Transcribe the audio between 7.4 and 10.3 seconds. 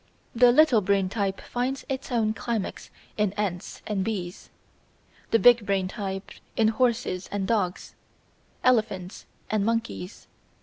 dogs, elephants and monkeys.